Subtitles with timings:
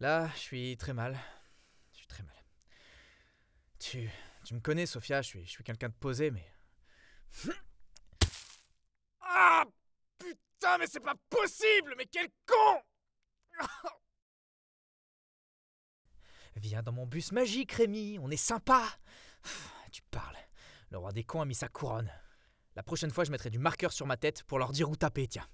[0.00, 1.18] Là, je suis très mal.
[1.92, 2.34] Je suis très mal.
[3.78, 4.10] Tu,
[4.44, 6.46] tu me connais, Sophia, je suis, je suis quelqu'un de posé, mais.
[9.26, 9.64] Ah
[10.18, 12.80] Putain, mais c'est pas possible Mais quel con
[16.56, 18.86] Viens dans mon bus magique, Rémi, on est sympa
[19.90, 20.36] Tu parles.
[20.90, 22.12] Le roi des cons a mis sa couronne.
[22.76, 25.26] La prochaine fois, je mettrai du marqueur sur ma tête pour leur dire où taper,
[25.26, 25.48] tiens.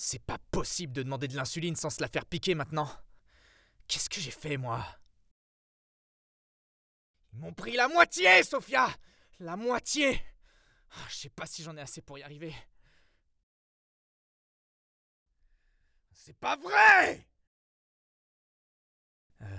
[0.00, 2.88] C'est pas possible de demander de l'insuline sans se la faire piquer maintenant.
[3.88, 4.86] Qu'est-ce que j'ai fait, moi?
[7.32, 8.88] Ils m'ont pris la moitié, Sophia
[9.40, 10.22] La moitié
[10.92, 12.54] Ah, Je sais pas si j'en ai assez pour y arriver.
[16.12, 17.26] C'est pas vrai
[19.42, 19.58] Euh,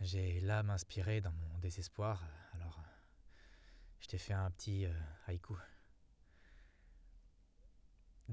[0.00, 2.20] J'ai l'âme inspirée dans mon désespoir,
[2.54, 2.90] alors euh,
[4.00, 4.92] je t'ai fait un petit euh,
[5.28, 5.56] haïku.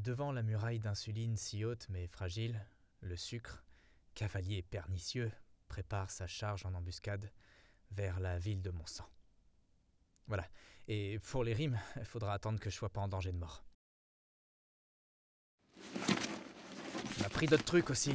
[0.03, 2.59] Devant la muraille d'insuline si haute mais fragile,
[2.99, 3.63] le sucre,
[4.15, 5.32] cavalier pernicieux,
[5.70, 7.32] prépare sa charge en embuscade
[7.91, 9.07] vers la ville de mon sang.
[10.27, 10.46] Voilà.
[10.90, 13.63] Et pour les rimes, il faudra attendre que je sois pas en danger de mort.
[15.96, 18.13] On a pris d'autres trucs aussi.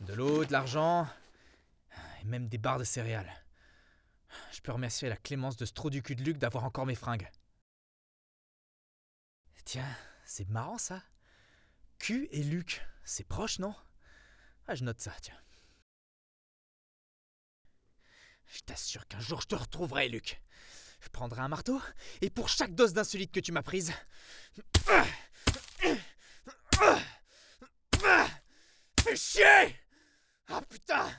[0.00, 1.06] De l'eau, de l'argent,
[2.20, 3.32] et même des barres de céréales.
[4.50, 6.96] Je peux remercier la clémence de ce trou du cul de Luc d'avoir encore mes
[6.96, 7.30] fringues.
[9.64, 9.96] Tiens,
[10.34, 11.02] c'est marrant ça.
[11.98, 13.74] Q et Luc, c'est proche, non?
[14.66, 15.38] Ah, je note ça, tiens.
[18.46, 20.40] Je t'assure qu'un jour je te retrouverai, Luc.
[21.00, 21.78] Je prendrai un marteau,
[22.22, 23.92] et pour chaque dose d'insuline que tu m'as prise.
[29.00, 29.76] Fais chier
[30.48, 31.10] Ah putain